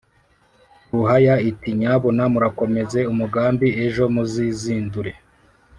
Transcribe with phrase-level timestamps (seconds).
[0.91, 5.11] ruhaya iti «nyabuna murakomeze umugambi ejo muzizindure